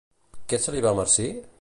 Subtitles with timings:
[0.53, 1.31] Què se li va marcir?